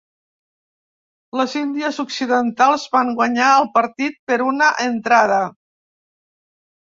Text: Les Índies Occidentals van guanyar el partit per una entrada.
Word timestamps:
Les 1.39 1.51
Índies 1.59 1.99
Occidentals 2.03 2.85
van 2.95 3.11
guanyar 3.19 3.49
el 3.57 3.69
partit 3.75 4.17
per 4.31 4.39
una 4.47 4.71
entrada. 4.87 5.37